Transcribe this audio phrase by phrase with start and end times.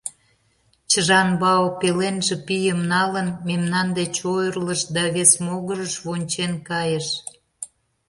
[0.91, 7.07] Чжан-Бао, пеленже пийым налын, мемнан деч ойырлыш да вес могырыш вончен кайыш.